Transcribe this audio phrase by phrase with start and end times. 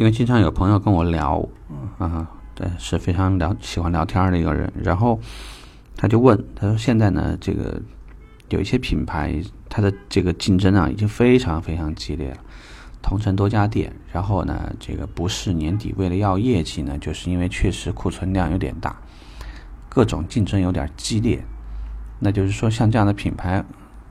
[0.00, 1.46] 因为经常有朋友跟我聊，
[1.98, 4.72] 啊，对，是非常聊喜欢聊天的一个人。
[4.82, 5.20] 然后
[5.94, 7.78] 他就问，他说现在呢，这个
[8.48, 12.38] 有一些品牌，它的这个竞争啊，已经非常非常激烈了，
[13.02, 13.94] 同城多家店。
[14.10, 18.96] 然后呢，这个不是年底为了要业绩呢，就是因为确实库存量有点大，
[19.90, 21.44] 各种竞争有点激烈。
[22.20, 23.62] 那就是说，像这样的品牌，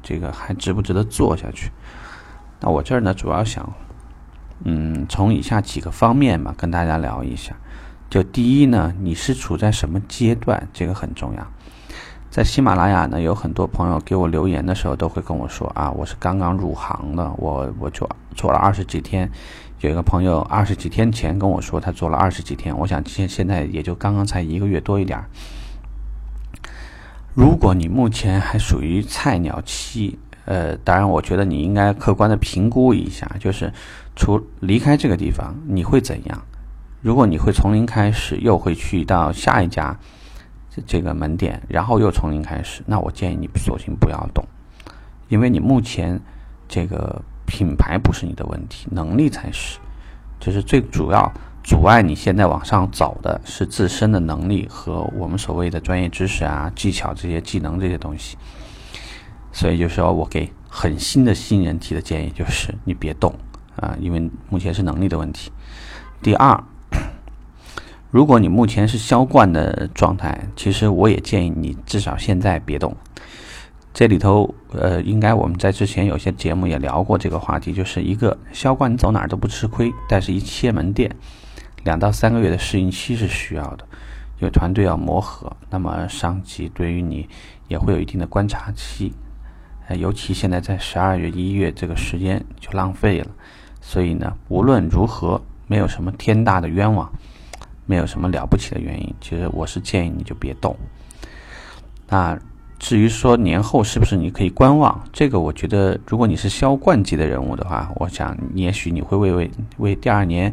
[0.00, 1.72] 这个还值不值得做下去？
[2.60, 3.68] 那我这儿呢，主要想。
[4.64, 7.56] 嗯，从以下几个方面吧，跟大家聊一下。
[8.08, 10.68] 就第一呢，你是处在什么阶段？
[10.72, 11.46] 这个很重要。
[12.30, 19.30] 在喜马拉雅呢，有很多朋友给我留言的时候，都会跟我说啊，我是刚刚入行的，我我做做了二十几天。
[19.80, 22.76] 有一个朋友二十几天前跟我说，他做了二十几天。
[22.78, 25.24] 我想现现在也就刚刚才一个月多一点儿。
[27.34, 33.72] 如果你目前还属于菜鸟期，呃，当然，我觉得你应该客观的评估一下，就是
[34.16, 36.42] 除离开这个地方，你会怎样？
[37.00, 39.96] 如果你会从零开始，又会去到下一家
[40.86, 44.44] 这个门店，然后又从零开始，那我建议你索性不要动，
[45.28, 46.20] 因为你目前
[46.68, 49.78] 这个品牌不是你的问题，能力才是，
[50.40, 58.36] 就是最主要阻碍你现在往上走的是自身的能力和我们所谓的专业知识啊、技巧这些技能这些东西。
[59.52, 63.32] 所以就是说我给很新的新人提的建议就是你别动
[63.76, 65.52] 啊，因为目前是能力的问题。
[66.22, 66.64] 第二，
[68.10, 72.96] 如果你目前是销冠的状态，其实我也建议你至少现在别动。
[73.94, 81.14] 这里头呃，应该我们在之前有些节目也聊过这个话题，就是一个销冠你走哪儿都不吃亏，但是一切门店
[81.84, 83.84] 两到三个月的适应期是需要的，
[84.38, 87.28] 因为团队要磨合，那么上级对于你
[87.68, 89.12] 也会有一定的观察期。
[89.90, 93.26] 尤其现在在十二月、一月这个时间就浪费了，
[93.80, 97.10] 所以呢，无论如何，没有什么天大的冤枉，
[97.84, 99.14] 没有什么了不起的原因。
[99.20, 100.74] 其实我是建议你就别动。
[102.08, 102.38] 那
[102.78, 110.52] 至于说年后是不是你可以观望，这个我觉得，如果你是销冠级的人物的话，我想也许你会为为为第二年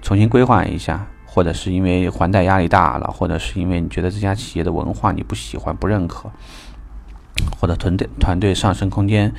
[0.00, 6.30] 重新规划一下，或者是因为还贷压力大了，或者是因为你觉得这家企业的文化你不喜欢、不认可。
[7.58, 9.32] 或者团队团队上升空间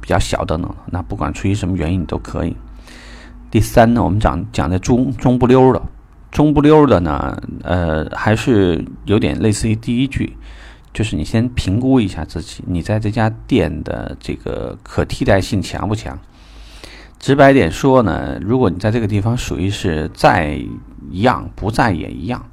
[0.00, 2.56] 比较小等等，那不管出于什么原因都可以。
[3.50, 5.80] 第三呢，我们讲讲的中中不溜的，
[6.30, 10.36] 中不溜的呢，呃，还是有点类似于第一句，
[10.92, 16.18] 就是你先评估一下自己，你在这家店的这个可替代性强不强？
[17.18, 20.60] 直白点说呢，如果你在这个地方属于是在
[21.10, 22.44] 一样，不在也一样，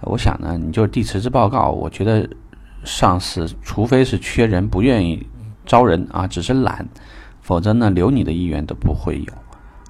[0.00, 2.28] 我想呢，你就是递辞职报告，我觉得。
[2.84, 5.26] 上司除非是缺人不愿意
[5.64, 6.86] 招人啊，只是懒，
[7.40, 9.32] 否则呢留你的意愿都不会有。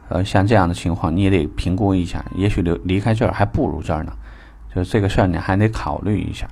[0.09, 4.13] 呃，像这样的情况你也得评估一下，也许留离开这儿还不如这儿呢。
[4.73, 6.47] 就是这个事儿你还得考虑一下。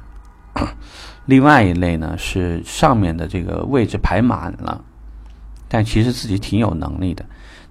[1.26, 4.82] 另外一类呢是上面的这个位置排满了，
[5.68, 7.24] 但其实自己挺有能力的。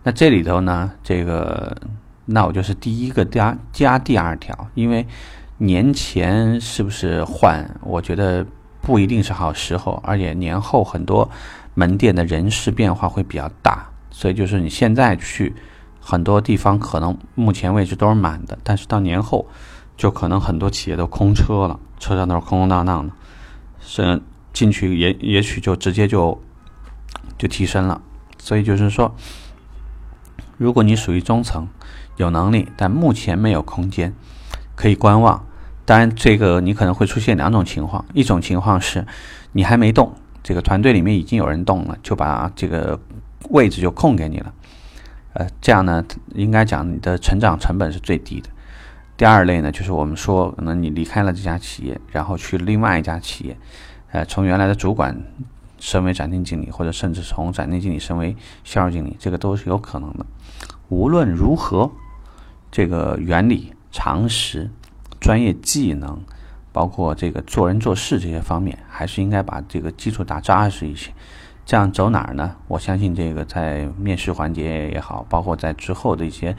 [0.03, 1.75] 那这里头呢，这个
[2.25, 5.05] 那我就是第一个加加第二条，因为
[5.57, 7.69] 年前是不是换？
[7.81, 8.45] 我觉得。
[8.81, 11.29] 不一定是好时候，而且年后很多
[11.73, 15.55] 门店的人事变化会比较大，所以就是你现在去
[15.99, 19.47] 很多地方可能目前位置都是满的，但是到年后
[19.95, 23.13] 就可能很多企业都空车了，车上都是空空荡荡的，
[23.79, 24.21] 是
[24.51, 26.41] 进去也也许就直接就
[27.37, 28.01] 就提升了，
[28.39, 29.15] 所以就是说，
[30.57, 31.67] 如果你属于中层，
[32.17, 34.13] 有能力，但目前没有空间，
[34.75, 35.45] 可以观望。
[35.91, 39.05] 当然，这个你可能会出现两种情况，一种情况是，
[39.51, 42.97] 你还没动，这个团队里面已经有人动了，就把这个
[43.49, 44.53] 位置就空给你了，
[45.33, 46.01] 呃，这样呢，
[46.33, 48.47] 应该讲你的成长成本是最低的。
[49.17, 53.57] 第二类呢，就是我们说，可能你离开了这家企业，然后去另外一家企业，
[54.13, 55.21] 呃，从原来的主管
[55.77, 60.25] 升为展厅经理，或者甚至从展厅经理升为销售经理，这个都是有可能的。
[60.87, 61.91] 无论如何，
[62.71, 64.69] 这个原理常识。
[65.21, 66.19] 专业技能，
[66.73, 71.13] 包括这个做人做事这些方面，还是应该把这个基础打扎实一些。
[71.63, 72.55] 这样走哪儿呢？
[72.67, 76.53] 我相信这个在面试环节也好，包括在之后的一些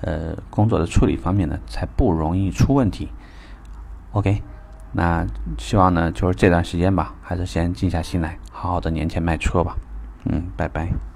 [0.00, 3.08] 呃工作的处理方面呢，才不容易出问题。
[4.12, 4.40] OK，
[4.92, 5.26] 那
[5.58, 9.76] 希望呢就是这段时间吧，还是先静下心来，好好的年前卖车吧。
[10.24, 11.07] 嗯，拜拜。